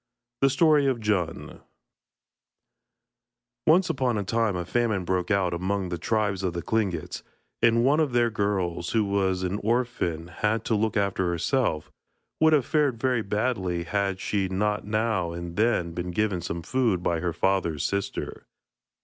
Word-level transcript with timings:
THE 0.41 0.49
STORY 0.49 0.87
OF 0.87 0.97
DJUN 0.99 1.61
Once 3.67 3.87
upon 3.87 4.17
a 4.17 4.23
time 4.23 4.55
a 4.55 4.65
famine 4.65 5.05
broke 5.05 5.29
out 5.29 5.53
among 5.53 5.89
the 5.89 5.99
tribe 5.99 6.39
of 6.41 6.53
the 6.53 6.63
Tlingits, 6.63 7.21
and 7.61 7.85
one 7.85 7.99
of 7.99 8.11
their 8.11 8.31
girls, 8.31 8.93
who 8.93 9.05
was 9.05 9.43
an 9.43 9.59
orphan 9.61 10.07
and 10.17 10.29
had 10.31 10.65
to 10.65 10.73
look 10.73 10.97
after 10.97 11.27
herself, 11.27 11.91
would 12.39 12.53
have 12.53 12.65
fared 12.65 12.99
very 12.99 13.21
badly 13.21 13.83
had 13.83 14.19
she 14.19 14.49
not 14.49 14.87
now 14.87 15.33
and 15.33 15.55
then 15.55 15.91
been 15.93 16.09
given 16.09 16.41
some 16.41 16.63
food 16.63 17.03
by 17.03 17.19
her 17.19 17.31
father's 17.31 17.83
sister. 17.85 18.47